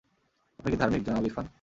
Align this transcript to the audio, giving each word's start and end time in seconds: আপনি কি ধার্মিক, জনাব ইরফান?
আপনি 0.59 0.69
কি 0.71 0.77
ধার্মিক, 0.77 1.01
জনাব 1.03 1.23
ইরফান? 1.25 1.45